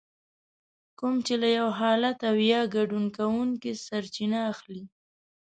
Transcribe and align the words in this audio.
کوم 0.99 1.15
چې 1.25 1.33
له 1.41 1.47
يو 1.57 1.67
حالت 1.79 2.17
او 2.29 2.35
يا 2.51 2.61
ګډون 2.75 3.05
کوونکي 3.17 3.71
سرچينه 3.85 4.39
اخلي. 4.51 4.83